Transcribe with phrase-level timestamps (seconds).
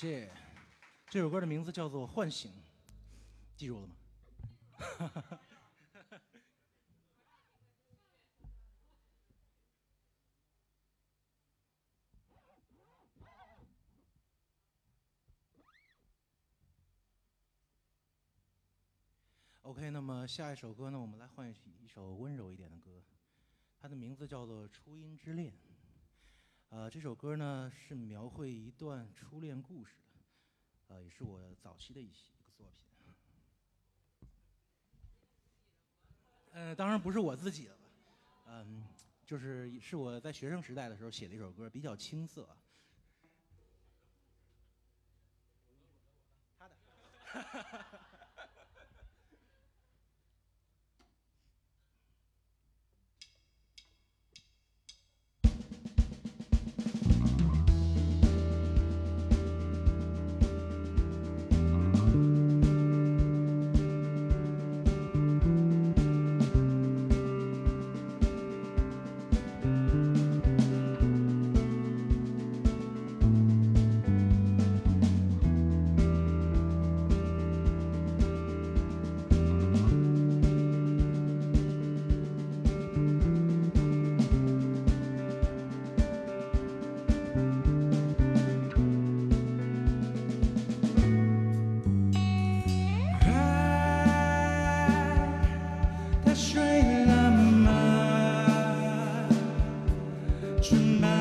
[0.00, 0.30] 谢。
[1.10, 2.50] 这首歌的名字叫做《唤醒》，
[3.54, 3.94] 记住了吗？
[19.60, 23.02] OK，那么下一首歌呢，我们来换一首温柔一点的歌，
[23.78, 25.52] 它的名字叫做《初音之恋》。
[26.70, 32.84] 呃，这首歌呢是描绘一段初恋故事的，呃，也是我早期的一些一个作品。
[36.52, 37.80] 呃，当然不是我自己的了，
[38.46, 38.86] 嗯，
[39.26, 42.48] 就是是我在学生时代的时候写的一首歌，比较青涩。
[46.56, 48.00] 他的。
[100.60, 101.19] 纯白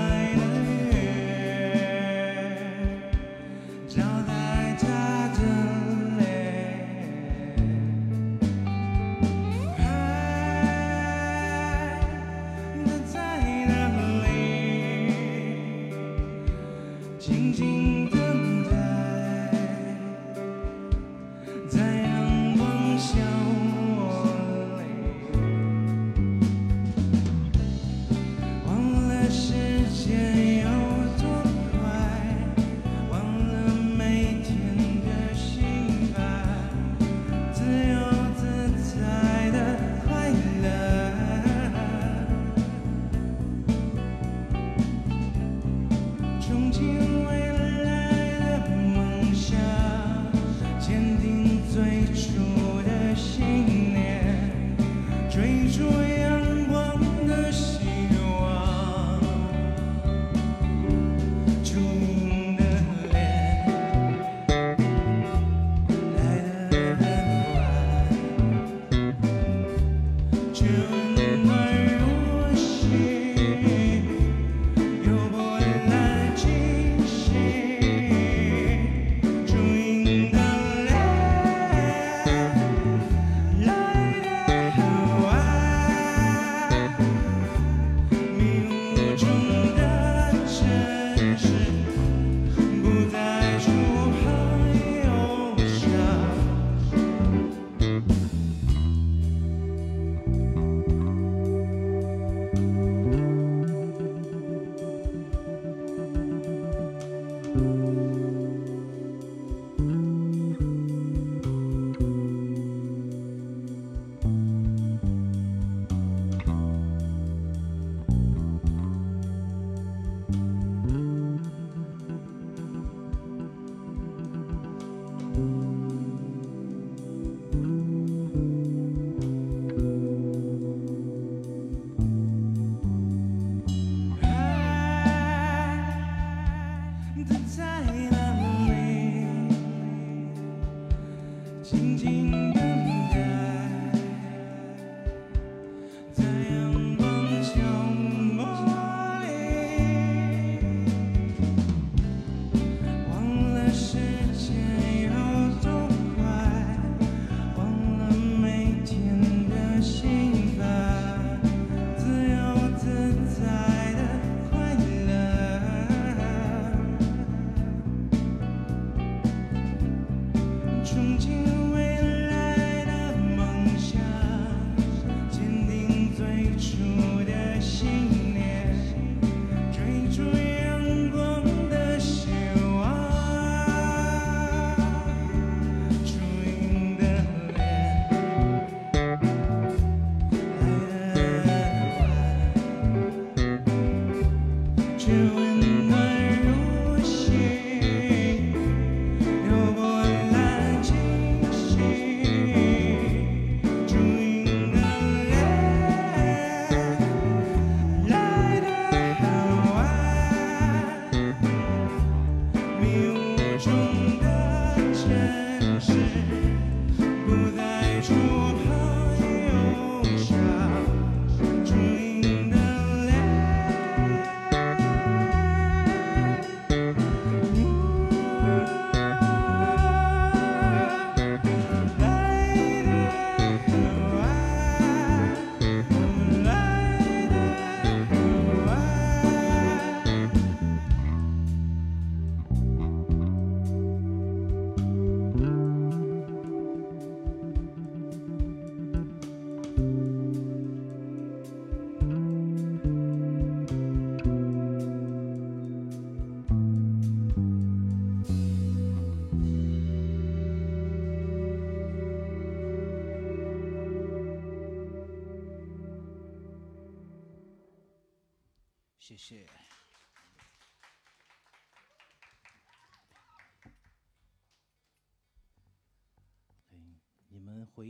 [146.20, 146.69] time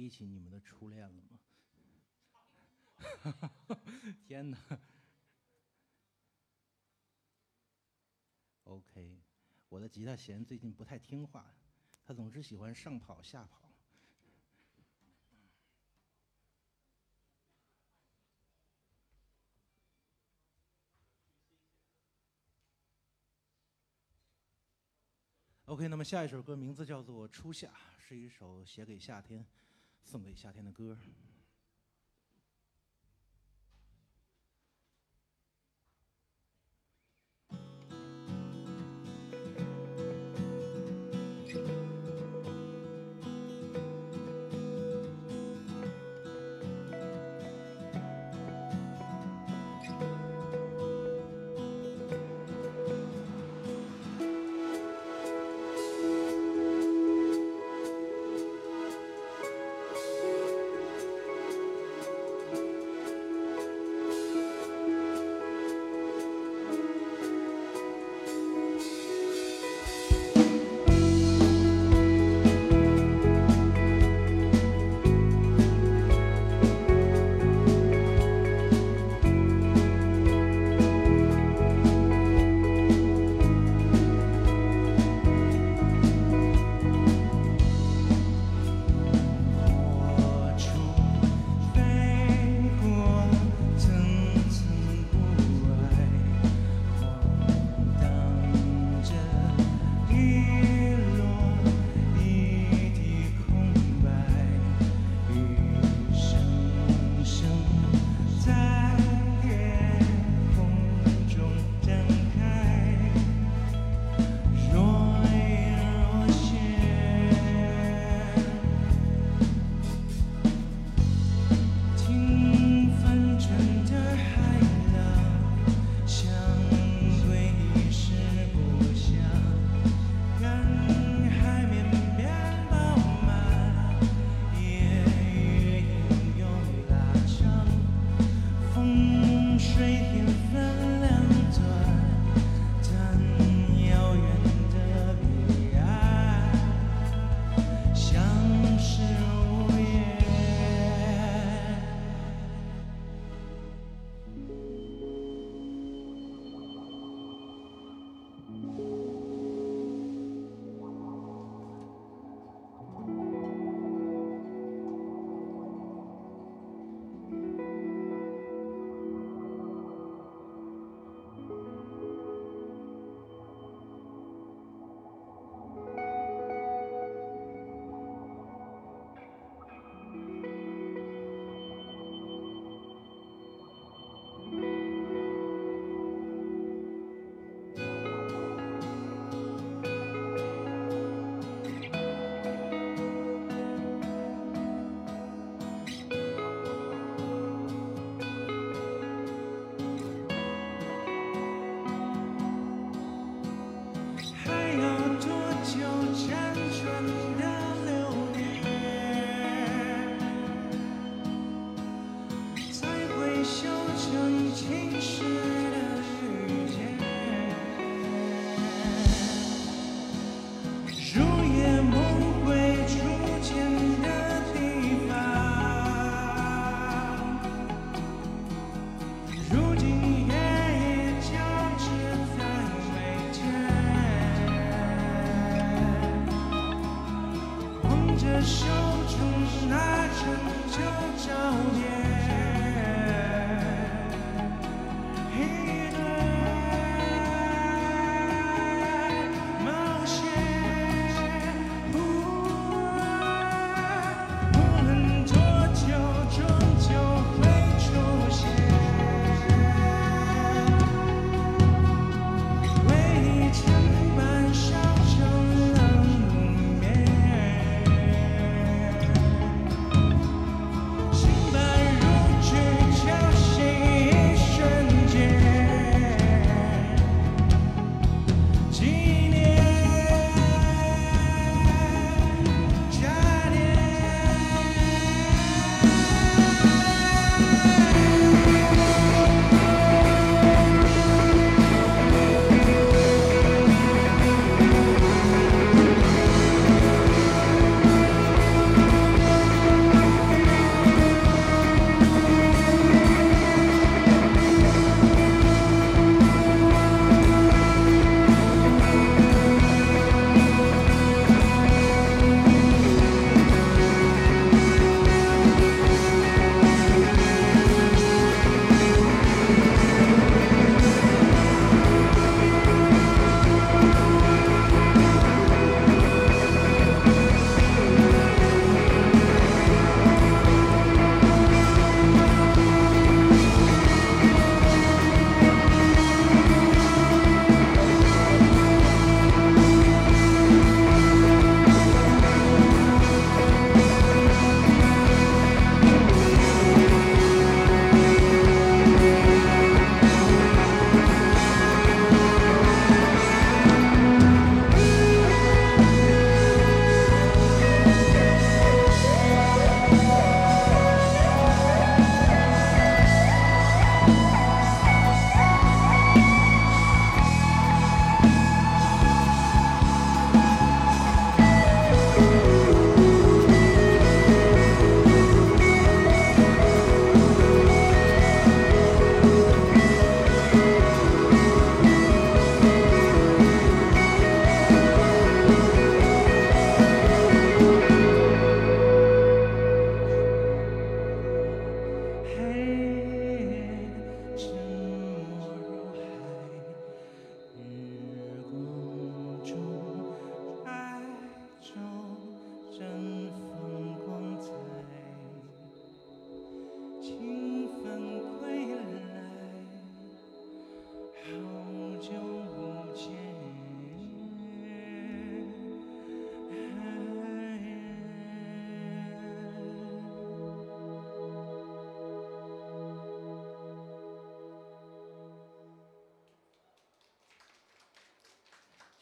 [0.09, 1.39] 起你们的初恋了吗？
[4.27, 4.57] 天哪
[8.65, 9.21] ！OK，
[9.69, 11.55] 我的吉他弦最近不太听话，
[12.03, 13.69] 它总是喜欢上跑下跑。
[25.65, 27.67] OK，那么下一首歌名字叫做《初夏》，
[27.99, 29.45] 是一首写给夏天。
[30.03, 30.97] 送给夏天的歌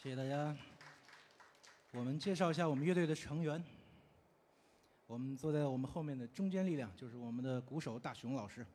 [0.08, 0.56] 谢谢大家。
[1.92, 3.62] 我们介绍一下我们乐队的成员。
[5.06, 8.66] 我们坐在我们后面的中坚力量就是我们的鼓手大熊老师。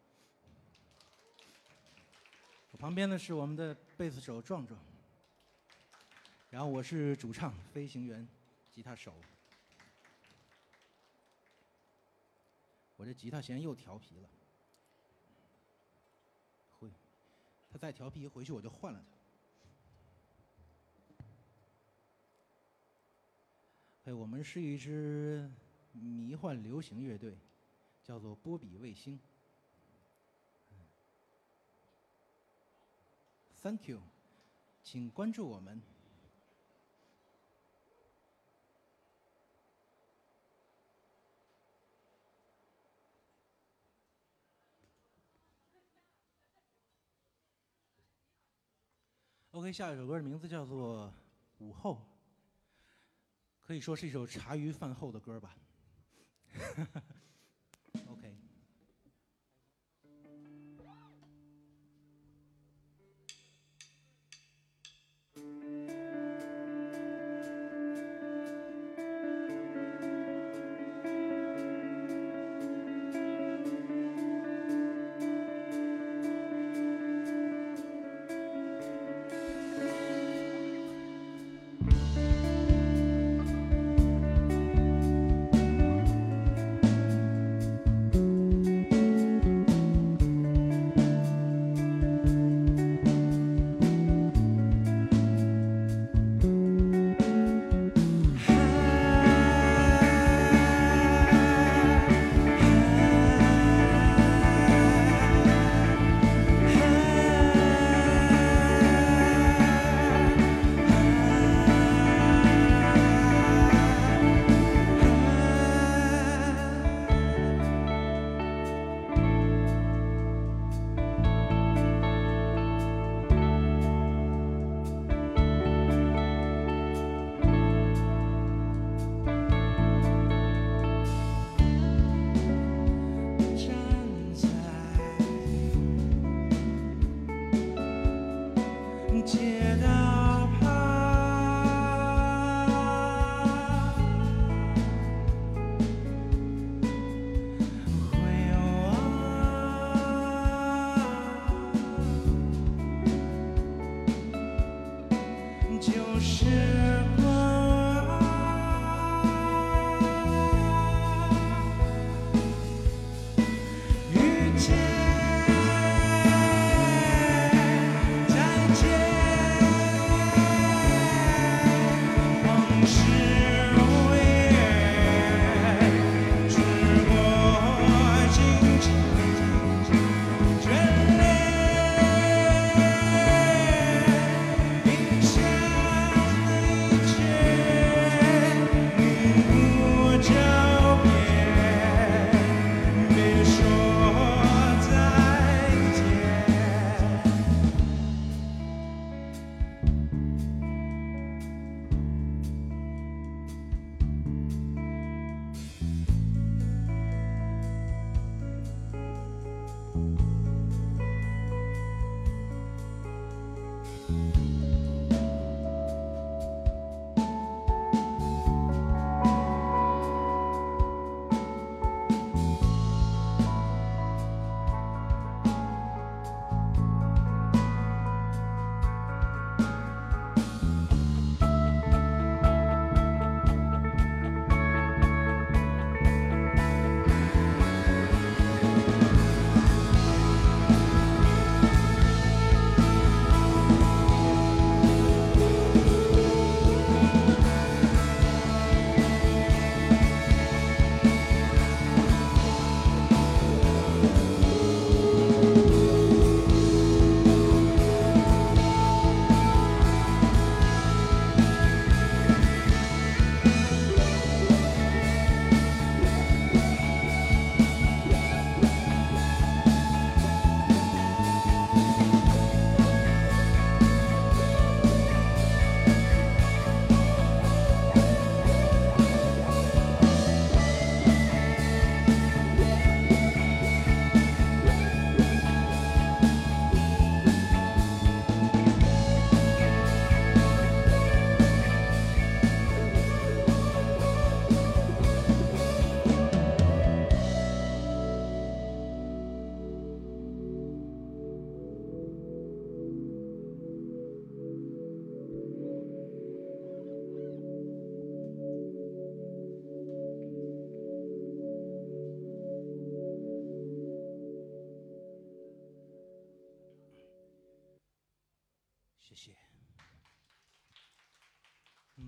[2.70, 4.78] 我旁边呢是我们的贝斯手壮壮。
[6.50, 8.28] 然后我是主唱飞行员，
[8.70, 9.14] 吉他手。
[12.96, 14.28] 我这吉他弦又调皮了，
[16.78, 16.90] 会，
[17.72, 19.11] 他再调皮回去我就换了他。
[24.04, 25.48] 哎，我们是一支
[25.92, 27.38] 迷幻流行乐队，
[28.02, 29.16] 叫做波比卫星。
[33.62, 34.00] Thank you，
[34.82, 35.80] 请关注我们。
[49.52, 51.06] OK，下一首歌的名字叫做
[51.64, 52.02] 《午后》。
[53.72, 55.56] 可以说是一首茶余饭后的歌吧。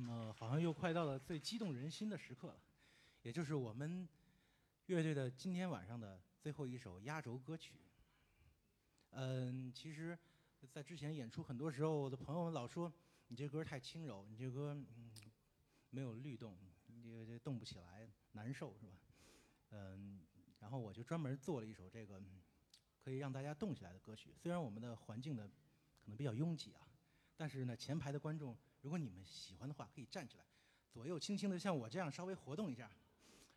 [0.08, 2.60] 呃，好像又快到了最激动人心的时刻了，
[3.22, 4.08] 也就是我们
[4.86, 7.74] 乐队的今天晚上的最后一首压轴歌曲。
[9.10, 10.18] 嗯，其实，
[10.72, 12.92] 在之前演出很多时候，我的朋友们老说
[13.28, 15.10] 你这歌太轻柔，你这歌嗯
[15.90, 18.92] 没有律动，你这动不起来，难受是吧？
[19.70, 20.20] 嗯，
[20.58, 22.20] 然后我就专门做了一首这个
[23.02, 24.34] 可以让大家动起来的歌曲。
[24.36, 25.48] 虽然我们的环境呢
[26.00, 26.86] 可能比较拥挤啊，
[27.36, 30.44] 但是呢前排的观众，如果你们喜欢的话，可以站起来，
[30.90, 32.90] 左右轻轻的像我这样稍微活动一下，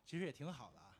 [0.06, 0.98] 其实也挺好的啊。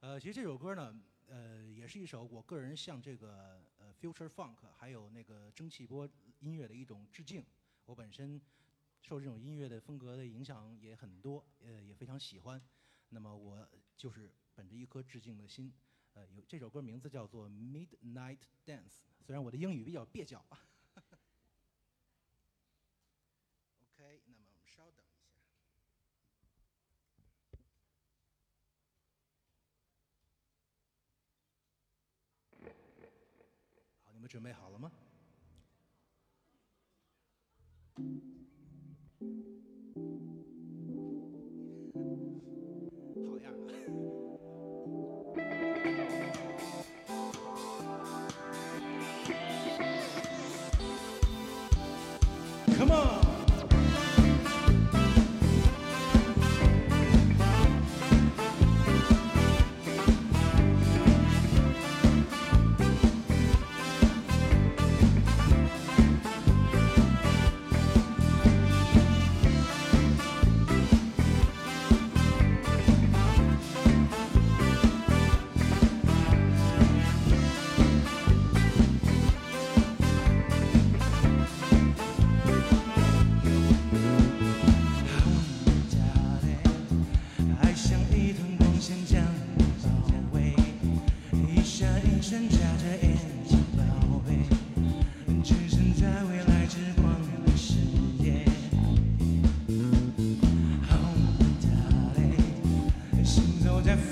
[0.00, 6.08] 呃，其实这首歌呢，呃，也是一首我个人向这个呃 future funk 还有那个蒸汽波
[6.40, 7.44] 音乐的一种致敬。
[7.84, 8.40] 我本身
[9.02, 12.58] 受这种音乐的风格的影响也很多，呃，也非常喜欢。
[13.10, 15.70] 那么我就是本着一颗致敬的心，
[16.14, 18.80] 呃，有这首歌名字叫做《Midnight Dance》，
[19.20, 20.42] 虽然我的英语比较蹩脚。
[23.98, 25.40] OK，那么我们稍等一下。
[34.04, 34.90] 好，你准备好了吗？
[43.14, 43.74] 好样的
[52.76, 53.25] ！Come on.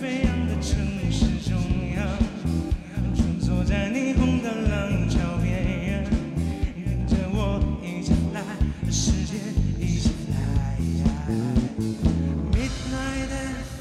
[0.01, 0.75] 飞扬的城
[1.11, 1.57] 市中
[1.95, 2.05] 央，
[3.15, 6.05] 穿梭在霓虹的浪潮边缘，
[6.85, 8.43] 跟着我一起来，
[8.91, 9.39] 世界
[9.79, 10.35] 一起来。
[12.51, 13.73] Midnight dance,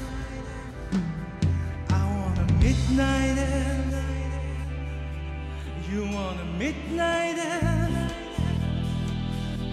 [1.88, 3.94] I want a midnight dance.
[5.92, 8.12] You want a midnight dance?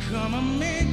[0.10, 0.90] Come on, midnight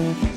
[0.00, 0.29] Bye.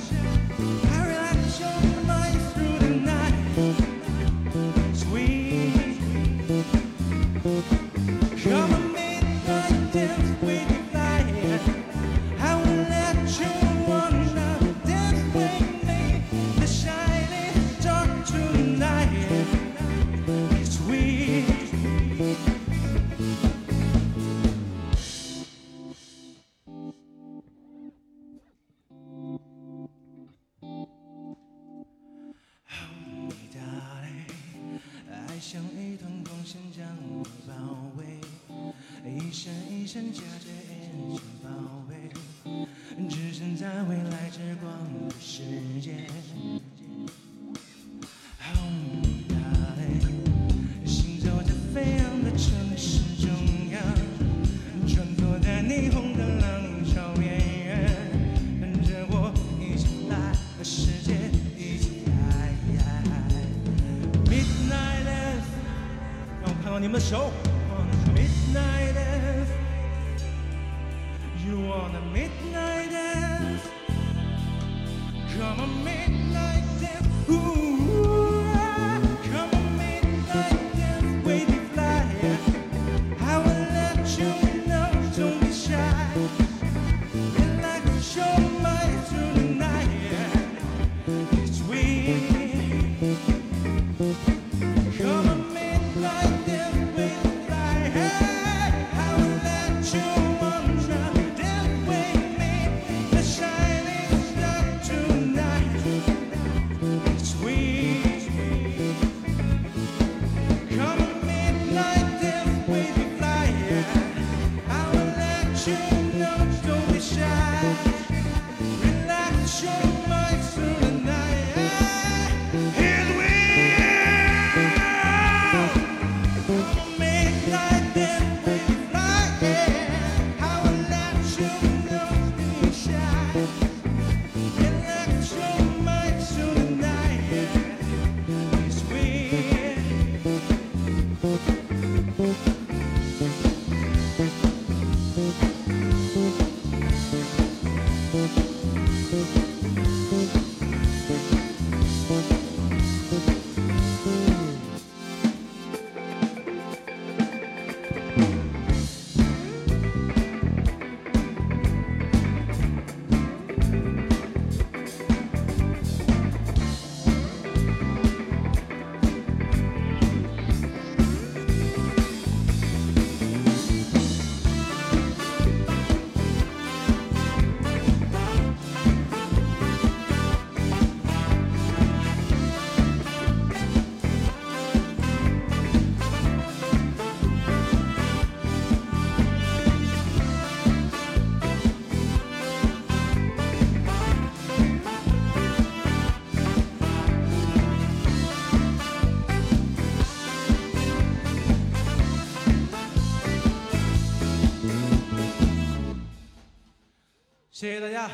[207.64, 208.10] 谢谢大家，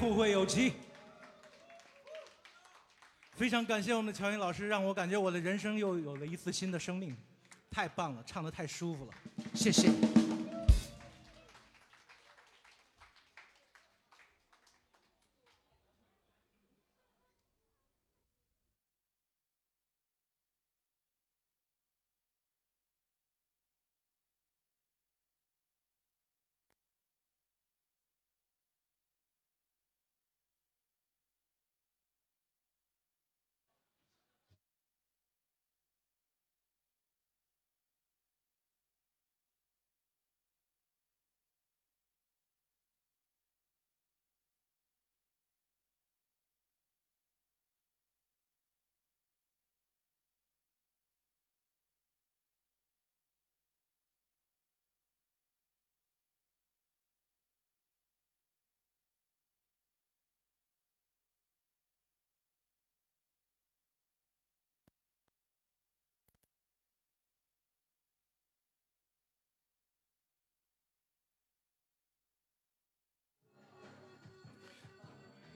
[0.00, 0.74] 后会有期。
[3.32, 7.16] 非常感谢我们的乔英老师，让我感觉我的人生又有了一次新的生命，
[7.68, 9.12] 太棒了，唱的太舒服了，
[9.54, 9.90] 谢谢。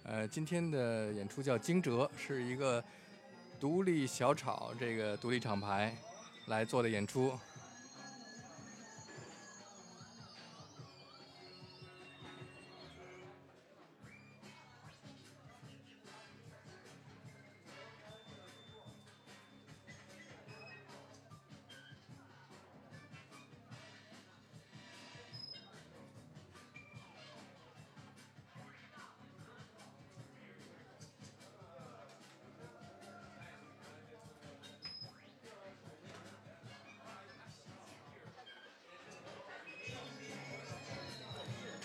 [0.09, 2.83] 呃，今天的演出叫惊蛰，是一个
[3.59, 5.92] 独立小炒这个独立厂牌
[6.47, 7.37] 来做的演出。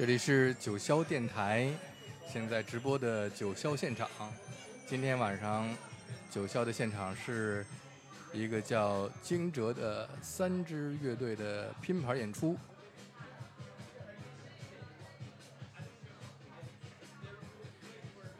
[0.01, 1.69] 这里是九霄电台，
[2.27, 4.09] 现在直播的九霄现场。
[4.87, 5.69] 今天晚上
[6.31, 7.63] 九霄的现场是
[8.33, 12.57] 一个叫惊蛰的三支乐队的拼盘演出。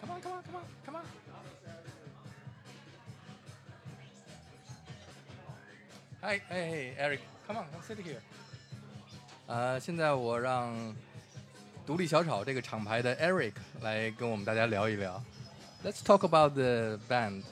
[0.02, 1.06] Come on, come on, come on, come on.
[6.22, 8.18] Hi, hey, hey, Eric, come on, come sit here.
[9.46, 10.96] 呃，现在我让
[11.87, 15.23] 独立小炒这个厂牌的 Eric 来跟我们大家聊一聊。
[15.85, 17.43] Let's talk about the band.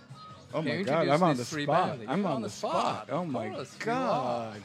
[0.52, 1.98] Oh Can my you god, introduce I'm on the these three spot.
[1.98, 2.04] bands?
[2.08, 3.08] I'm You're on the spot.
[3.10, 4.52] Oh Of my course you are.
[4.52, 4.62] god.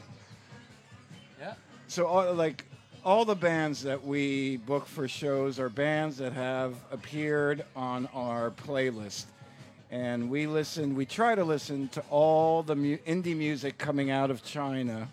[1.40, 1.54] Yeah.
[1.88, 2.64] So all, like
[3.04, 8.50] all the bands that we book for shows are bands that have appeared on our
[8.50, 9.26] playlist.
[9.90, 14.30] And we listen, we try to listen to all the mu- indie music coming out
[14.30, 15.08] of China.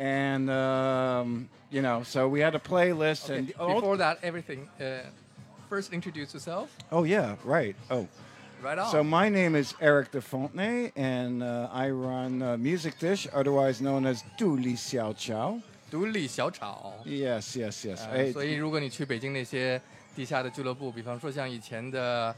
[0.00, 3.24] And, um, you know, so we had a playlist.
[3.30, 4.68] Okay, And all- Before that, everything.
[4.78, 5.08] Uh,
[5.70, 6.68] first, introduce yourself.
[6.92, 7.74] oh, yeah, right.
[7.90, 8.06] Oh.
[8.62, 8.90] Right on.
[8.90, 13.80] So my name is Eric De Fontenay, and uh, I run uh, Music Dish, otherwise
[13.82, 15.60] known as Du Li Xiao Chao.
[15.90, 16.92] 独立小炒。
[17.04, 18.00] Yes, yes, yes.
[18.10, 19.80] 呃 I- 所以，如果你去北京那些
[20.16, 22.34] 地下的俱乐部，比方说像以前的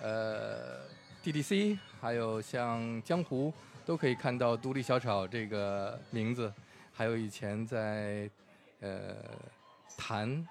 [0.00, 0.80] 呃
[1.24, 3.52] DDC，还有像江湖，
[3.84, 6.52] 都可以看到“独立小炒”这个名字。
[6.96, 8.30] 还有以前在
[8.80, 9.14] 呃
[9.96, 10.46] 谈，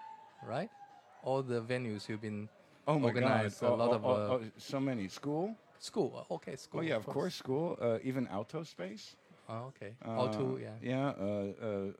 [0.47, 2.47] right？All the venues you've been
[2.85, 3.23] oh my God!
[3.23, 5.55] organized a Oh, lot oh, of, oh, uh, oh, so many school.
[5.79, 6.25] school.
[6.29, 6.79] Okay, school.
[6.81, 7.77] Oh yeah, of course, school.
[7.81, 9.15] Uh, even Alto Space.
[9.49, 9.95] Oh, okay.
[10.05, 10.77] Uh, All two, yeah.
[10.81, 11.09] Yeah.
[11.19, 11.91] Uh,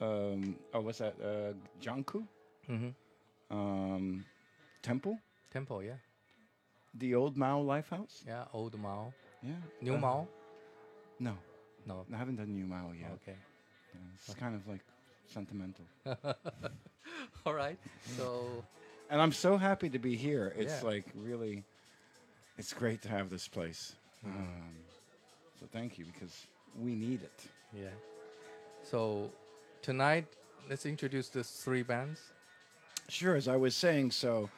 [0.00, 1.14] uh, um, oh, what's that?
[1.20, 2.26] Uh, Janku.
[2.66, 2.88] hmm
[3.50, 4.24] Um,
[4.82, 5.18] Temple.
[5.52, 5.98] Temple, yeah,
[6.98, 8.24] The Old Mao Lifehouse.
[8.26, 8.44] yeah.
[8.52, 9.56] Old Mao, Yeah.
[9.80, 10.28] New Uh, Mao.
[11.18, 11.36] No,
[11.86, 12.04] No.
[12.12, 13.10] I haven't done New Mao yet.
[13.22, 13.36] Okay.
[13.93, 14.81] Yeah, It's kind of like
[15.33, 15.85] sentimental.
[17.45, 17.77] All right.
[18.17, 18.63] So.
[19.09, 20.53] and I'm so happy to be here.
[20.57, 20.87] It's Yeah.
[20.87, 21.63] like really,
[22.57, 23.95] it's great to have this place.
[24.25, 24.75] Um,
[25.59, 26.45] so thank you because
[26.79, 27.41] we need it.
[27.73, 27.87] Yeah.
[28.83, 29.31] So
[29.81, 30.25] tonight,
[30.69, 32.19] let's introduce the three bands.
[33.09, 34.49] Sure, as I was saying, so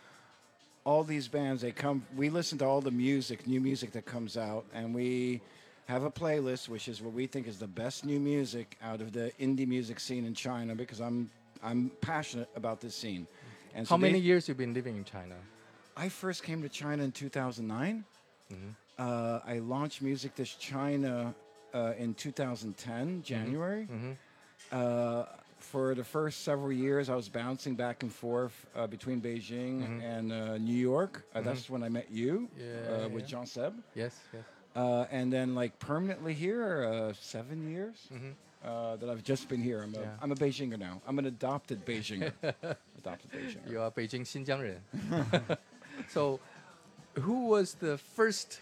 [0.86, 2.06] all these bands they come.
[2.16, 5.42] We listen to all the music, new music that comes out, and we
[5.86, 9.12] have a playlist, which is what we think is the best new music out of
[9.12, 10.76] the indie music scene in China.
[10.76, 11.30] Because I'm
[11.64, 13.28] I'm passionate about this scene.
[13.76, 15.36] And How many years you've been living in China?
[15.98, 18.04] I first came to China in 2009.
[18.52, 18.68] Mm-hmm.
[18.98, 21.34] Uh, I launched Music Dish China
[21.74, 23.88] uh, in 2010, January.
[23.92, 24.12] Mm-hmm.
[24.72, 25.26] Uh,
[25.60, 30.32] for the first several years, I was bouncing back and forth uh, between Beijing and
[30.32, 31.26] uh, New York.
[31.34, 33.30] Uh, That's when I met you Yeah, uh, with yeah.
[33.30, 33.74] Jean Seb.
[33.96, 34.44] Yes, yes.
[34.76, 38.32] Uh, and then like permanently here, uh, seven years mm-hmm.
[38.68, 39.84] uh, that I've just been here.
[39.84, 40.06] I'm a, yeah.
[40.22, 41.02] I'm a Beijinger now.
[41.08, 42.32] I'm an adopted Beijinger.
[42.98, 43.70] adopted Beijinger.
[43.70, 44.78] You are Beijing Xinjiang
[46.10, 46.40] so,
[47.14, 48.62] who was the first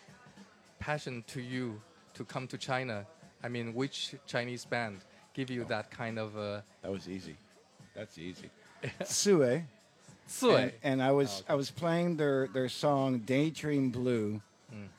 [0.79, 1.81] passion to you
[2.15, 3.05] to come to China?
[3.41, 4.99] I mean, which Chinese band
[5.33, 5.69] give you oh.
[5.69, 6.37] that kind of?
[6.37, 7.37] Uh, that was easy.
[7.95, 8.49] That's easy.
[9.05, 9.63] Sue.
[10.27, 10.55] Sue.
[10.55, 11.53] And, and, I was oh, okay.
[11.53, 14.41] I was playing their their song Daydream Blue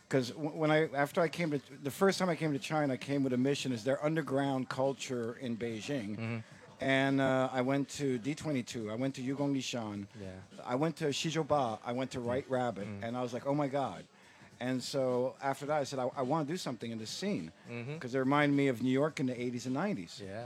[0.08, 2.96] because when I after I came to the first time I came to China I
[2.96, 6.16] came with a mission is their underground culture in Beijing.
[6.16, 6.36] Mm-hmm.
[6.80, 10.28] And uh, I went to D22 I went to Yugong Lishan Yeah.
[10.64, 12.54] I went to Shijiazhuba I went to White mm-hmm.
[12.54, 13.04] Rabbit mm-hmm.
[13.04, 14.04] and I was like oh my god.
[14.60, 17.52] And so after that I said I, I want to do something in this scene.
[17.94, 20.44] Because it reminded me of New York in the 80s and 90s Yeah.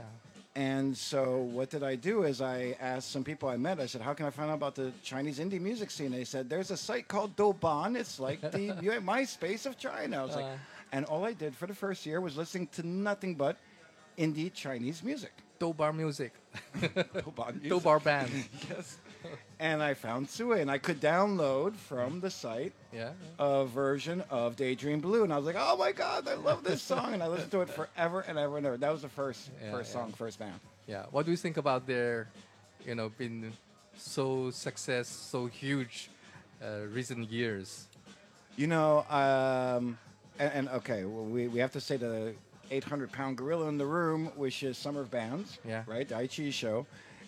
[0.57, 4.01] And so what did I do is I asked some people I met, I said,
[4.01, 6.11] how can I find out about the Chinese indie music scene?
[6.11, 7.95] They said, there's a site called Douban.
[7.95, 8.69] It's like the
[9.13, 10.17] MySpace of China.
[10.21, 10.57] I was like, Uh.
[10.95, 13.55] and all I did for the first year was listening to nothing but
[14.17, 15.33] indie Chinese music.
[15.59, 16.33] Doubar music.
[16.79, 17.69] Douban music.
[17.69, 18.31] Doubar band.
[18.69, 18.97] yes.
[19.59, 23.11] And I found Sue, and I could download from the site Yeah.
[23.39, 26.81] a version of Daydream Blue, and I was like, "Oh my God, I love this
[26.91, 28.77] song!" And I listened to it forever and ever and ever.
[28.77, 30.01] That was the first, Yeah, first yeah.
[30.01, 30.59] song, first band.
[30.85, 31.05] Yeah.
[31.11, 32.27] What do you think about their,
[32.85, 33.51] you know, been
[33.97, 36.09] so success, so huge,
[36.63, 37.87] uh, recent years?
[38.57, 39.97] You know, um,
[40.39, 42.33] and, and okay, well, we, we have to say the
[42.69, 45.83] 800 pound gorilla in the room, which is Summer of Bands, Yeah.
[45.87, 46.07] right?
[46.07, 46.85] The Aichi show.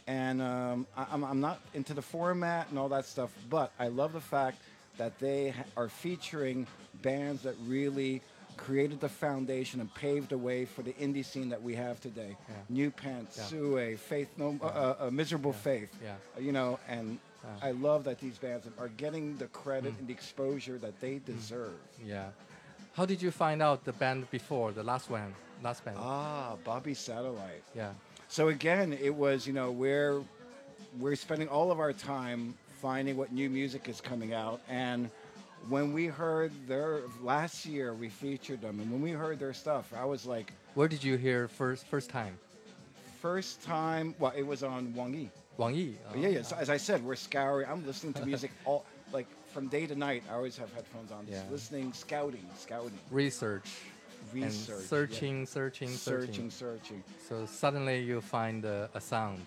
[0.10, 3.90] And um, I, I'm, I'm not into the format and all that stuff, but I
[3.90, 4.58] love the fact
[4.98, 6.66] that they ha- are featuring
[7.04, 8.22] bands that really
[8.58, 12.36] created the foundation and paved the way for the indie scene that we have today.
[12.50, 12.56] Yeah.
[12.70, 13.44] New Pants, Yeah.
[13.46, 15.92] Sue, Faith, No, uh, uh, uh, Miserable Faith.
[16.04, 16.16] Yeah.
[16.40, 17.68] You know, and Yeah.
[17.70, 20.00] I love that these bands are getting the credit Mm.
[20.00, 21.78] and the exposure that they deserve.
[22.04, 22.30] Yeah.
[22.98, 25.34] How did you find out the band before the last one,
[25.64, 25.98] last band?
[26.00, 27.64] Ah, Bobby Satellite.
[27.76, 27.94] yeah.
[28.30, 30.22] So again, it was you know we're
[31.00, 35.10] we're spending all of our time finding what new music is coming out, and
[35.68, 39.92] when we heard their last year we featured them, and when we heard their stuff,
[39.98, 42.38] I was like, Where did you hear first first time?
[43.20, 44.16] first time.
[44.20, 45.30] Well, it was on Wang Yi.
[45.58, 45.98] Wang Yi.
[46.10, 46.42] Oh, yeah, yeah.
[46.44, 47.68] So as I said, we're scouring.
[47.70, 50.24] I'm listening to music all like from day to night.
[50.32, 51.52] I always have headphones on, just Yeah.
[51.52, 53.70] listening, scouting, scouting, Research.
[54.34, 54.88] And research, yeah.
[54.88, 57.04] searching, searching, searching, searching, searching.
[57.28, 59.46] So suddenly you find a, a sound.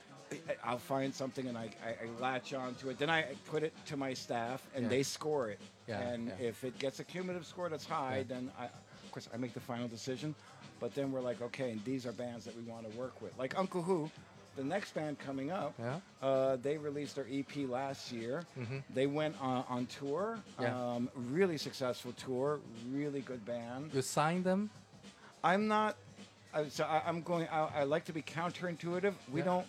[0.64, 2.98] I'll find something and I, I, I latch onto it.
[2.98, 4.88] Then I put it to my staff and Yeah.
[4.88, 5.60] they score it.
[5.86, 6.48] Yeah, and yeah.
[6.48, 9.60] if it gets a cumulative score that's high, then I, of course I make the
[9.60, 10.34] final decision.
[10.80, 13.36] But then we're like, okay, and these are bands that we want to work with.
[13.38, 14.10] Like Uncle Who,
[14.55, 15.99] the next band coming up, Yeah.
[16.21, 18.43] uh, they released their EP last year.
[18.57, 18.81] Mhm.
[18.93, 20.73] They went on, on tour, Yeah.
[20.75, 22.59] um, really successful tour,
[22.91, 23.93] really good band.
[23.93, 24.69] You sign them.
[25.43, 25.95] I'm not.
[26.53, 27.47] I, so I, I'm going.
[27.49, 29.13] I, I like to be counterintuitive.
[29.31, 29.45] We Yeah.
[29.45, 29.67] don't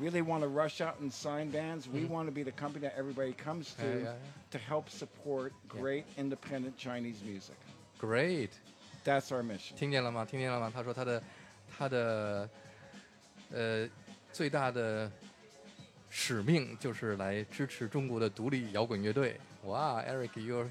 [0.00, 1.88] really want to rush out and sign bands.
[1.88, 4.14] We want to be the company that everybody comes to Yeah, yeah, yeah.
[4.50, 7.56] to help support great independent Chinese music.
[7.98, 8.50] Great.
[9.04, 9.76] That's our mission.
[9.76, 10.24] 听见了吗？
[10.24, 10.70] 听见了吗？
[10.74, 11.22] 他说他的
[11.78, 12.48] 他的
[13.52, 13.88] 呃
[14.32, 15.10] 最大的
[16.10, 19.36] 使命就是来支持中国的独立摇滚乐队。
[19.64, 20.66] 哇，Eric，you're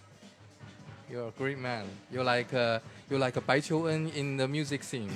[1.12, 1.86] you're a great man.
[2.12, 2.80] You're like uh,
[3.10, 5.10] you're like a 白求恩 in the music scene.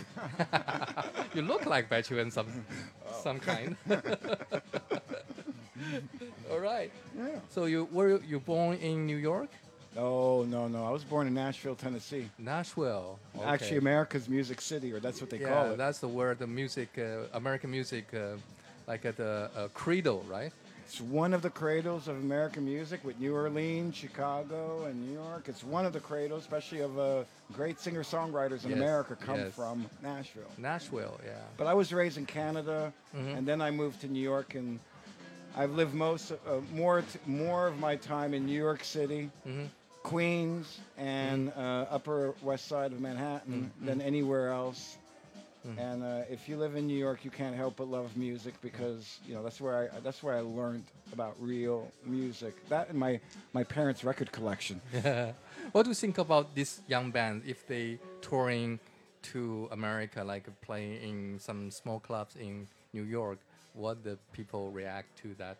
[1.34, 2.46] you look like 白求恩 some
[3.24, 3.76] some kind.
[6.50, 6.92] All right.
[7.18, 7.39] Yeah.
[7.50, 9.50] So you were you born in New York,
[9.99, 10.85] Oh no no!
[10.85, 12.29] I was born in Nashville, Tennessee.
[12.39, 13.19] Nashville?
[13.45, 15.77] Actually, America's music city, or that's what they yeah, call it.
[15.79, 16.39] that's the word.
[16.39, 18.37] The music, uh, American music, uh,
[18.87, 20.53] like at the uh, credo, right?
[20.85, 25.49] It's one of the cradles of American music with New Orleans, Chicago, and New York.
[25.49, 29.53] It's one of the cradles, especially of uh, great singer-songwriters in Yes, America come yes.
[29.53, 30.45] from Nashville.
[30.59, 31.33] Nashville, yeah.
[31.57, 33.37] But I was raised in Canada, Mhm.
[33.39, 34.79] and then I moved to New York, and
[35.57, 36.37] I've lived most, uh,
[36.73, 39.67] more, t- more of my time in New York City, Mhm.
[40.07, 44.99] Queens, and uh, Upper West Side of Manhattan than anywhere else.
[45.79, 49.19] And uh, if you live in New York, you can't help but love music because
[49.27, 52.55] you know that's where I that's where I learned about real music.
[52.69, 53.19] That and my
[53.53, 54.81] my parents' record collection.
[55.73, 58.79] what do you think about this young band if they touring
[59.33, 63.39] to America, like playing in some small clubs in New York?
[63.75, 65.57] What the people react to that?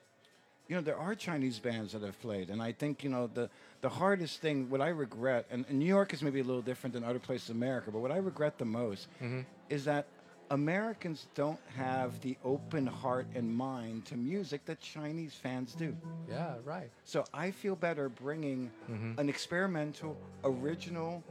[0.69, 3.49] You know there are Chinese bands that have played, and I think you know the
[3.81, 6.95] the hardest thing, what I regret, and, and New York is maybe a little different
[6.95, 9.41] than other places in America, but what I regret the most mm-hmm.
[9.69, 10.07] is that
[10.51, 15.97] Americans don't have the open heart and mind to music that Chinese fans do.
[16.29, 16.91] Yeah, right.
[17.05, 19.19] So I feel better bringing mm-hmm.
[19.19, 21.23] an experimental, original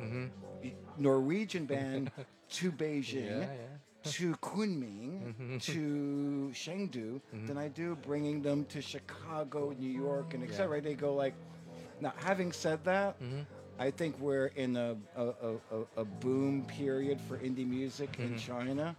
[0.64, 2.12] y- Norwegian band
[2.50, 3.78] to Beijing Yeah, yeah.
[4.12, 5.58] To Kunming, mm-hmm.
[5.58, 7.46] to Chengdu, mm-hmm.
[7.48, 10.68] than I do bringing them to Chicago, New York, and etc.
[10.68, 10.84] Right?
[10.84, 11.34] They go like.
[12.02, 13.42] Now, having said that, mm-hmm.
[13.80, 15.56] I think we're in a a, a,
[15.98, 18.96] a- boom period for indie music in China,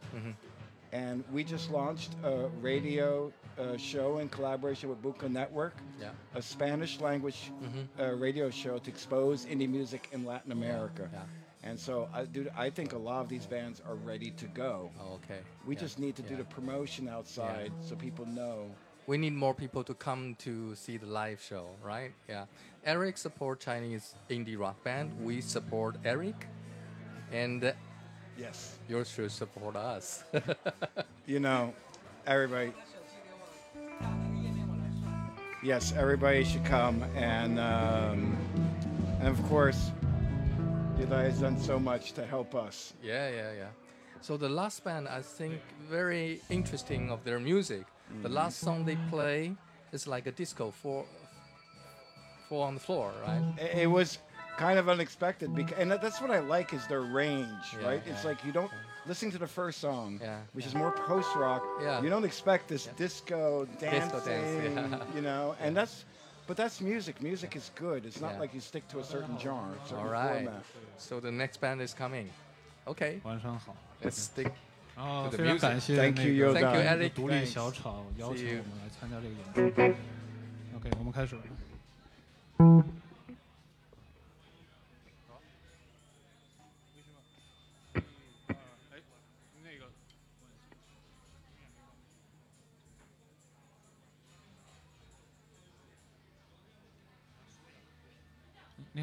[0.93, 6.11] and we just launched a radio uh, show in collaboration with Buka Network Yeah.
[6.35, 7.51] a Spanish language
[7.99, 11.09] uh, radio show to expose indie music in Latin America.
[11.13, 11.21] Yeah.
[11.67, 14.91] And so, I, dude, I think a lot of these bands are ready to go.
[15.01, 15.41] Oh, okay.
[15.67, 18.71] We Yeah, just need to do the promotion outside so people know.
[19.09, 22.13] we need more people to come to see the live show, right?
[22.29, 22.45] Yeah.
[22.85, 25.11] Eric support Chinese indie rock band.
[25.29, 26.47] We support Eric,
[27.33, 27.73] and uh,
[28.39, 28.79] Yes.
[28.89, 30.23] you should support us.
[31.27, 31.75] You know,
[32.27, 32.73] everybody.
[35.63, 38.37] Yes, everybody should come, and um,
[39.19, 39.91] and of course,
[40.99, 42.95] you guys done so much to help us.
[43.03, 43.69] yeah, yeah, yeah.
[44.23, 47.85] So the last band, I think, very interesting of their music.
[48.23, 48.35] The mm-hmm.
[48.35, 49.53] last song they play
[49.93, 51.05] is like a disco for,
[52.49, 53.43] four on the floor, right?
[53.59, 54.19] it, it was
[54.57, 58.03] kind of unexpected because and that- that's what I like is their range, Yeah, right?
[58.07, 58.71] It's like you don't
[59.07, 61.63] listen to the first song, Yeah, which is more post rock.
[61.83, 62.03] Yeah.
[62.03, 65.15] You don't expect this disco dancing, Disco dance, yeah.
[65.15, 66.07] you know, and that's
[66.48, 67.22] but that's music.
[67.22, 68.06] Music is good.
[68.06, 68.42] It's not Yeah.
[68.42, 70.46] like you stick to a certain genre, a certain All right.
[70.46, 70.64] format.
[70.98, 72.28] So the next band is coming.
[72.86, 73.76] Okay, 晚上好。
[74.04, 74.52] let's stick.
[74.96, 75.62] 然后 To the 非常 music.
[75.62, 76.62] 感谢 Thank 那 you, 个 Yoda.
[76.62, 77.14] Thank you, 那个 Eric.
[77.14, 77.46] 独立 Thanks.
[77.46, 78.62] 小草邀 See 请 you.
[78.64, 79.98] 我们来参加这个演出。
[80.78, 81.36] OK，我们开始。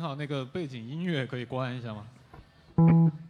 [0.03, 3.22] 好，那个背景音乐可以关一下吗？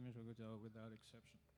[0.00, 1.49] finish, we could go without exception.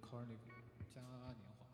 [0.00, 0.36] 嘉
[0.94, 1.66] 加拿大年华。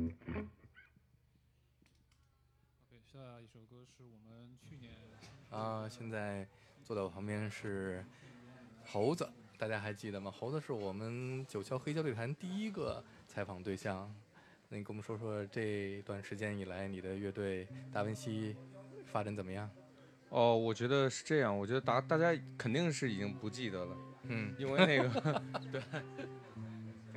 [0.00, 0.46] OK，
[3.12, 4.92] 下一首歌是我们去年
[5.50, 6.46] 啊，现在
[6.82, 8.02] 坐在我旁边是
[8.86, 9.28] 猴子，
[9.58, 10.30] 大家还记得吗？
[10.30, 14.10] 猴子是我们九霄黑胶乐团第一个采访对象。
[14.70, 18.56] 那你跟我们说说这段时间以来，你的乐队达文西
[19.04, 19.68] 发展怎么样？
[20.30, 25.82] 哦，我觉得是这样，我觉得大大家肯定是已经不记得了，嗯，因为那个 对，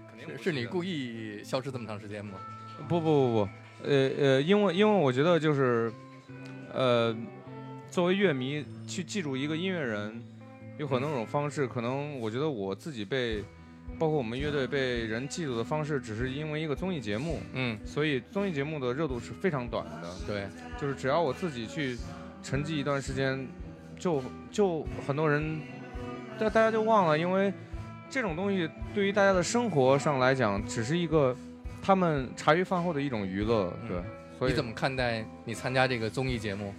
[0.08, 2.42] 肯定是是你故意消失这么长时间吗？
[2.88, 3.50] 不不不不，
[3.84, 5.92] 呃呃，因为因为我觉得就是，
[6.74, 7.16] 呃，
[7.90, 10.22] 作为乐迷去记住一个音乐人，
[10.78, 11.66] 有很多种方式。
[11.68, 13.44] 可能我觉得我自己被，
[13.98, 20.10] 包括我们乐队被人记住的方式，只是因为一个综艺节目，嗯，所以综艺节目的热度是非常短的。
[20.28, 20.48] 对，
[20.80, 21.98] 就是只要我自己去
[22.42, 23.48] 沉寂一段时间，
[23.98, 24.22] 就
[24.52, 25.62] 就很多人，
[26.38, 27.54] 大大家就忘了，因为
[28.10, 31.36] 这种东西对于大家的生活上来讲，只是一个
[31.84, 33.98] 他们茶余饭后的一种娱乐，嗯对。
[34.40, 36.74] 所以你怎么看待你参加这个综艺节目？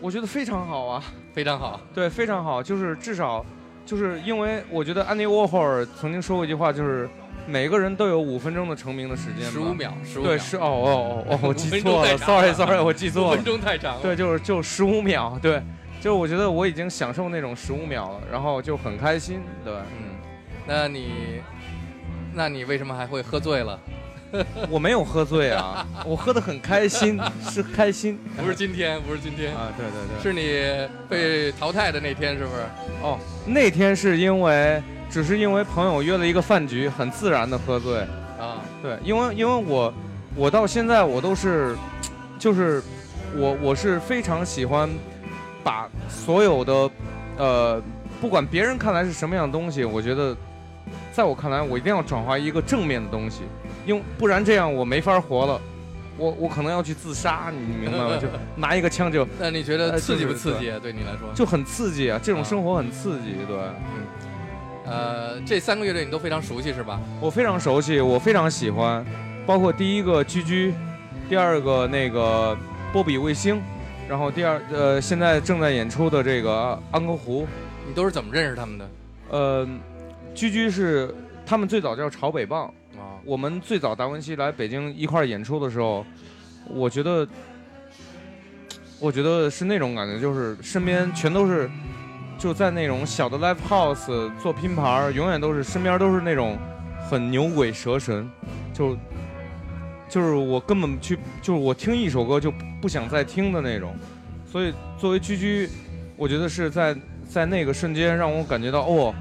[0.00, 1.02] 我觉得非常好啊，
[1.32, 3.44] 非常好，对，非常好，就是至少
[3.86, 7.08] 就是因为我觉得安迪沃霍尔曾经说过一句话，就是
[7.46, 13.44] 每个人都有五分钟的成名的时间，十五秒，十五对，是哦哦哦哦， 我记错了，sorry sorry，我记错了五分。
[13.44, 14.02] 钟太长了。
[14.02, 15.62] 对，就是就十五秒，对，
[16.00, 20.14] 就我觉得我已经享受那种十五秒了，然后就很开心，对，嗯，
[20.66, 21.40] 那你，
[22.34, 23.78] 那你为什么还会喝醉了？
[24.68, 27.18] 我没有喝醉啊，我喝得很开心，
[27.50, 32.60] 是开心不是今天，不是今天，啊，对对对，是你被淘汰的那天，是不是？
[33.02, 38.00] 哦，那天是因为只是因为朋友约了一个饭局，很自然的喝醉，
[38.38, 39.94] 啊，对，因为因为我
[40.36, 41.74] 我到现在我都是，
[42.38, 42.82] 就是
[43.34, 44.90] 我我是非常喜欢
[45.64, 46.90] 把所有的
[47.38, 47.82] 呃，
[48.20, 50.36] 不管别人看来是什么样的东西，我觉得
[51.18, 53.42] 在我看来，我一定要转化一个正面的东西，
[53.84, 55.60] 因为不然这样我没法活了。
[56.16, 58.16] 我我可能要去自杀，你明白吗？
[58.22, 60.78] 就拿一个枪就 那你觉得呃刺激不刺激啊？
[60.80, 61.28] 对你来说？
[61.34, 62.20] 就很刺激啊！
[62.22, 67.00] 这种啊生活很刺激，对嗯呃，这三个乐队你都非常熟悉是吧？
[67.20, 69.04] 我非常熟悉，我非常喜欢，
[69.44, 70.72] 包括第一个居居，
[71.28, 72.56] 第二个那个
[72.92, 73.60] 波比卫星，
[74.08, 77.44] 然后第二呃现在正在演出的这个安格湖，
[77.88, 78.88] 你都是怎么认识他们的？
[79.30, 79.68] 呃，
[80.38, 81.12] 居居是
[81.44, 82.66] 他们最早叫朝北棒，
[82.96, 86.06] 啊，我们最早达文西来北京一块儿演出的时候，
[86.68, 87.26] 我觉得，
[89.00, 91.68] 我觉得是那种感觉，就是身边全都是，
[92.38, 96.56] 就在那种小的 live house 做拼盘，永远都是身边都是那种
[97.10, 98.30] 很牛鬼蛇神，
[98.72, 98.96] 就
[100.08, 103.92] 就是我根本去，就是我听一首歌就不想再听的那种，
[104.46, 105.68] 所以作为居居，
[106.16, 106.96] 我觉得是在
[107.28, 109.12] 在那个瞬间让我感觉到哦。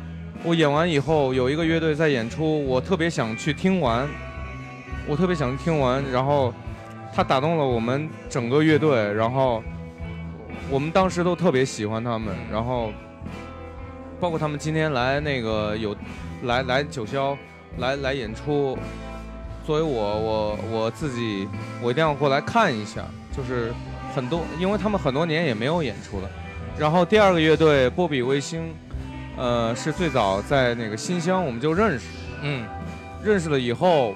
[0.44, 4.08] 我演完以后有一个乐队在演出，我特别想去听完，
[5.08, 6.54] 我特别想听完，然后
[7.14, 9.62] 他打动了我们整个乐队，然后
[10.70, 12.92] 我们当时都特别喜欢他们，然后
[14.20, 15.96] 包括他们今天来那个有
[16.44, 17.36] 来来九霄
[17.80, 18.78] 来来演出，
[19.66, 21.48] 作为我我我自己，
[21.82, 23.04] 我一定要过来看一下，
[23.36, 23.74] 就是
[24.16, 26.30] 很多，因为他们很多年也没有演出了。
[26.78, 28.74] 然后第二个乐队波比卫星，
[29.38, 32.08] 呃，是最早在那个新乡我们就认识，
[32.42, 32.66] 嗯
[33.24, 34.16] 认识了以后，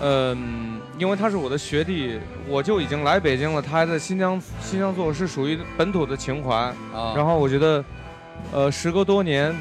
[0.00, 2.18] 嗯、因为他是我的学弟，
[2.48, 6.54] 我就已经来北京了，他还在新疆新疆做，是属于本土的情怀。
[6.54, 7.84] 啊，然后我觉得，
[8.52, 9.54] 呃，时隔多年，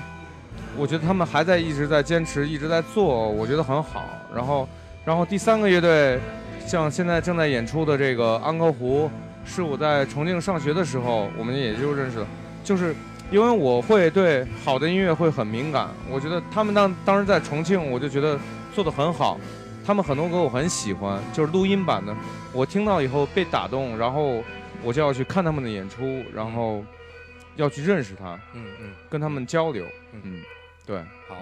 [0.76, 4.03] 我觉得他们还在一直在坚持，一直在做，我觉得很好。
[4.36, 4.68] 然后，
[5.05, 6.20] 然后第三个乐队，
[6.66, 9.09] 像现在正在演出的这个安哥湖，
[9.45, 12.28] 是我在重庆上学的时候，我们也就认识了。
[12.64, 12.95] 就是
[13.32, 18.38] 因为我会对好的音乐会很敏感，我觉得他们当当时在重庆，我就觉得
[18.76, 19.40] 做的很好。
[19.84, 22.16] 他们很多歌我很喜欢，就是录音版的，
[22.54, 24.44] 我听到以后被打动，然后
[24.84, 26.84] 我就要去看他们的演出，然后
[27.56, 29.86] 要去认识他，嗯嗯，跟他们交流。
[30.14, 30.42] 嗯嗯，
[30.86, 31.36] 对，好。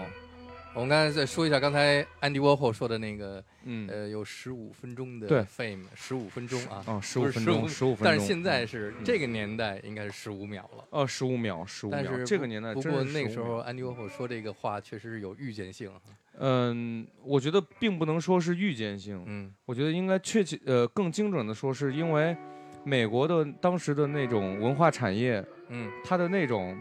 [0.75, 8.05] 我们刚才再说一下刚才安迪沃霍说的那个，嗯，呃，有十五分钟的对 fame，十五分钟啊，哦，十不是五分钟，15十五分钟。
[8.05, 10.85] 但是现在是嗯这个年代应该是十五秒了。
[10.91, 15.91] 哦，十五秒，十五秒但是，这个年代不过真是15那个时候，秒安迪沃霍说这个话确实是有预见性。
[16.37, 22.37] 嗯，我觉得并不能说是预见性，嗯我觉得应该确切呃更精准的说，是因为
[22.85, 26.79] 美国的当时的那种文化产业，嗯它的那种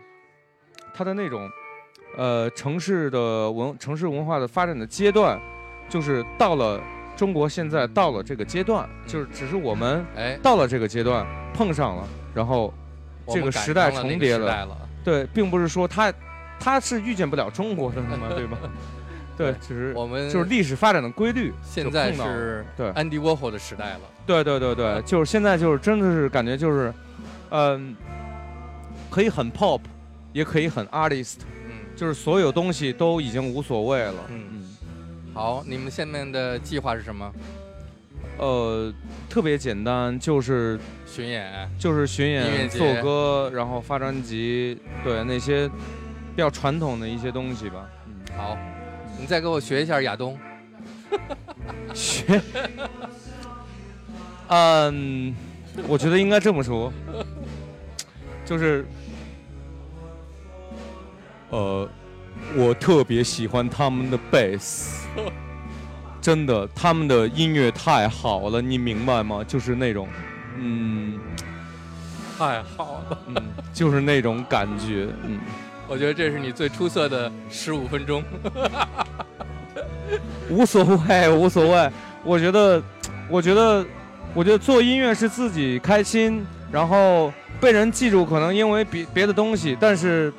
[0.95, 1.51] 它的那种
[2.17, 5.41] 呃城市的文城市文化的发展的阶段，
[5.89, 6.81] 就是到了
[7.17, 12.73] 中国现在到了这个阶段，就是只是我们哎，到了这个阶段碰上了，然后
[13.29, 14.77] 这个时代重叠了了。
[15.05, 16.13] 对，并不是说他
[16.61, 18.59] 他是预见不了中国的嘛，对吧？
[19.39, 21.53] 对，只是我们就是历史发展的规律。
[21.63, 24.01] 现在是对安迪沃霍的时代了。
[24.27, 26.93] 对对对对， 就是现在就是真的是感觉就是，
[27.51, 27.97] 嗯、
[29.09, 29.81] 可以很 pop，
[30.33, 31.58] 也可以很 artist，嗯
[31.99, 34.15] 就是所有东西都已经无所谓了。
[34.29, 34.77] 嗯，嗯，
[35.35, 37.29] 好，你们下面的计划是什么？
[38.39, 38.93] 呃，
[39.29, 41.69] 特别简单，就是巡演。
[41.77, 47.91] 就是巡演、做歌，然后发专辑，对那些比较传统的一些东西吧。
[48.07, 48.57] 嗯，好，
[49.19, 50.39] 你再给我学一下亚东。
[51.93, 52.41] 学，
[54.47, 55.35] 嗯，
[55.89, 56.93] 我觉得应该这么说，
[58.45, 58.87] 就是，
[61.51, 61.89] 呃，
[62.57, 65.07] 我特别喜欢他们的贝斯，
[66.21, 69.43] 真的，他们的音乐太好了，你明白吗？
[69.47, 70.09] 就是那种，
[70.59, 71.19] 嗯，
[72.37, 73.37] 太好了，嗯，
[73.73, 75.39] 就是那种感觉，嗯，
[75.87, 78.23] 我觉得这是你最出色的十五分钟。
[80.51, 81.91] 无所谓，无所谓。
[82.25, 82.83] 我觉得，
[83.29, 83.85] 我觉得，
[84.35, 90.33] 我觉得做音乐是自己开心，然后被人记住，可能因为别别的东西，但是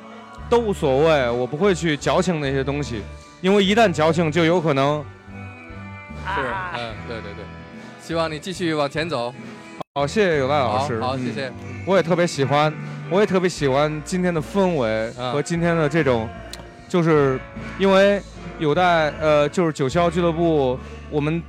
[0.50, 1.30] 都无所谓。
[1.30, 3.02] 我不会去矫情那些东西，
[3.40, 5.02] 因为一旦矫情，就有可能。
[6.34, 6.40] 是，
[6.74, 7.44] 嗯，对对对，
[8.02, 9.32] 希望你继续往前走。
[9.94, 11.52] 好，谢谢有赖老，师，好，嗯谢谢。
[11.86, 12.72] 我也特别喜欢，
[13.08, 16.28] 我也特别喜欢今天的氛围啊和今天的这种，
[16.88, 17.40] 就是
[17.78, 18.20] 因为
[18.58, 20.78] 有待呃，就是九霄俱乐部，
[21.10, 21.42] 我们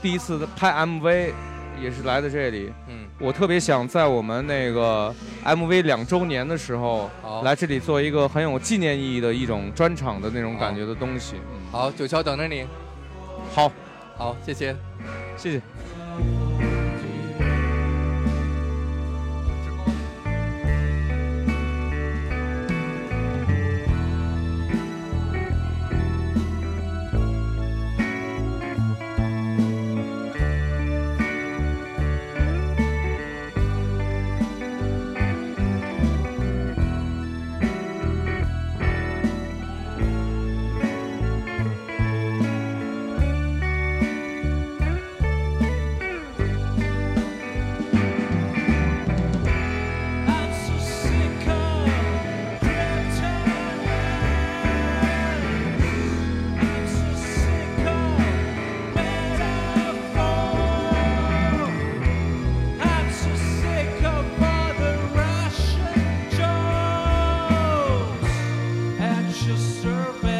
[0.00, 1.32] 第一次拍 MV
[1.84, 5.14] 也是来的这里，嗯，我特别想在我们那个
[5.44, 7.10] MV 两周年的时候，
[7.44, 11.36] 来这里做一个很有纪念意义的一种专场的那种感觉的东西。
[11.52, 12.66] 嗯，好，九桥等着你。
[13.54, 13.70] 好，
[14.16, 14.74] 好，谢谢。
[15.36, 15.60] 谢谢。
[69.34, 70.33] Just servant.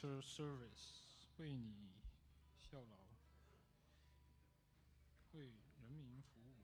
[0.00, 1.02] service
[1.38, 1.90] 为你
[2.56, 2.96] 效劳，
[5.32, 5.44] 为
[5.80, 6.54] 人民服务。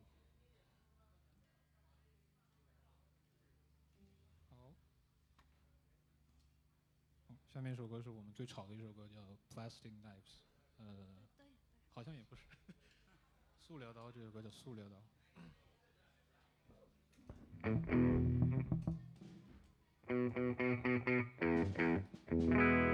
[4.50, 4.72] 好，
[7.52, 10.38] 下面一首歌是我们最吵的一首歌，叫 Plastic Knives。
[10.78, 11.06] 呃，
[11.94, 12.42] 好像也不是，
[13.60, 15.02] 塑料刀这首歌叫塑料刀。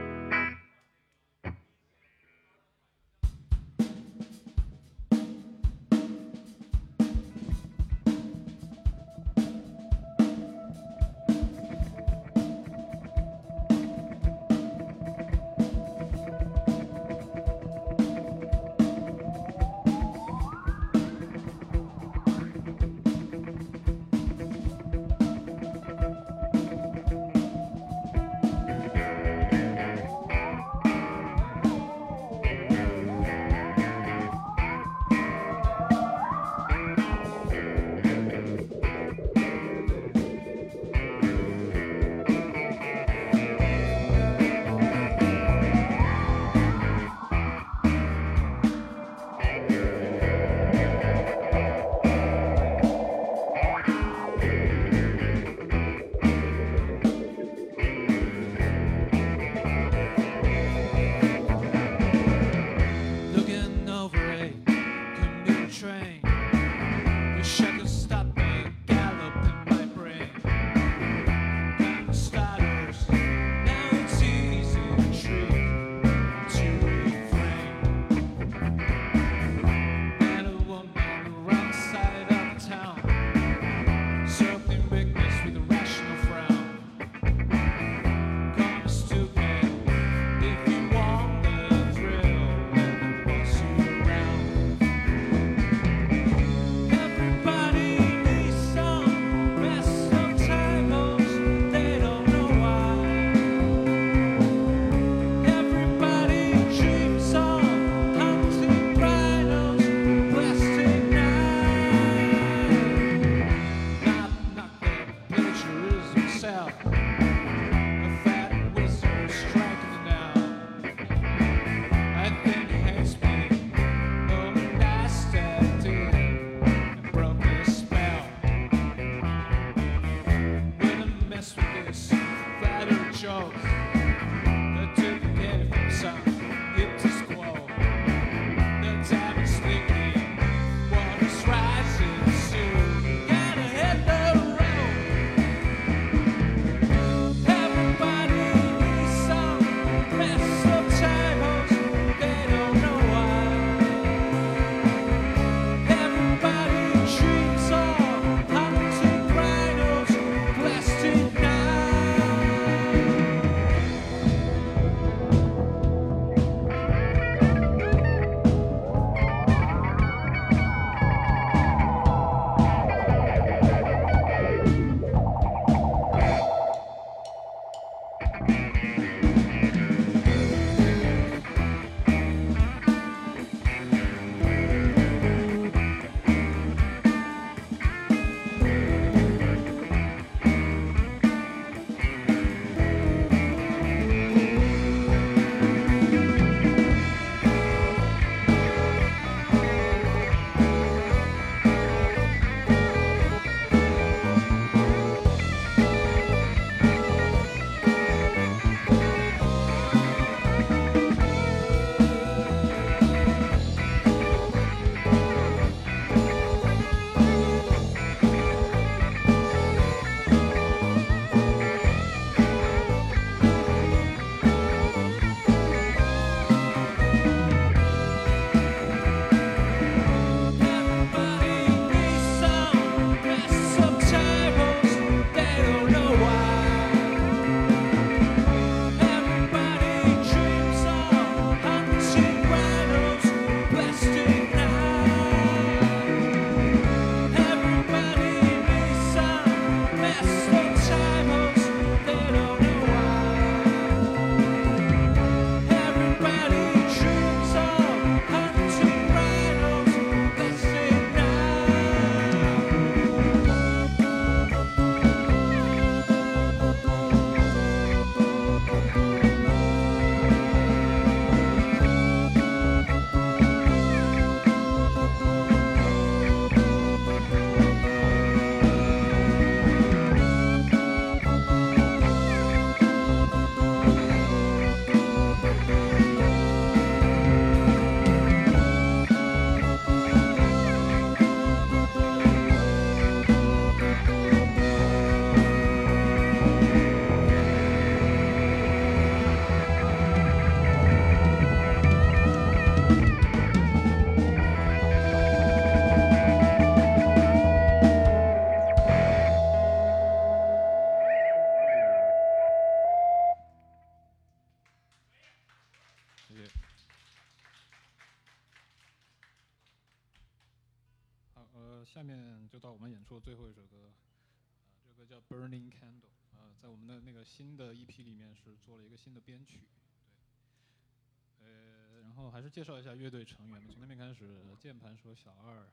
[334.62, 335.66] 键盘手小二，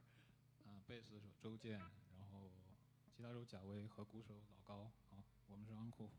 [0.66, 2.49] 嗯、贝斯手周健，然后
[3.16, 4.90] 吉他手贾威和鼓手老高。
[5.11, 6.14] 好，我们是安库虎。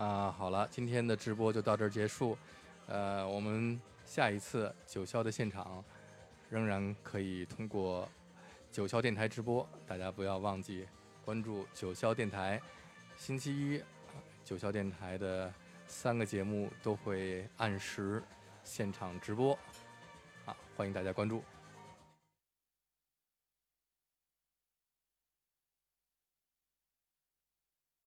[0.00, 2.34] 啊，好了，今天的直播就到这儿结束。
[2.86, 5.84] 呃，我们下一次九霄的现场
[6.48, 8.08] 仍然可以通过
[8.72, 10.88] 九霄电台直播，大家不要忘记
[11.22, 12.58] 关注九霄电台。
[13.18, 13.82] 星期一，
[14.42, 15.52] 九霄电台的
[15.86, 18.22] 三个节目都会按时
[18.64, 19.52] 现场直播，
[20.46, 21.44] 啊，欢迎大家关注。